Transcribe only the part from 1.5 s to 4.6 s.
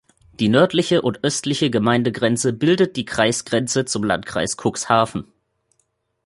Gemeindegrenze bildet die Kreisgrenze zum Landkreis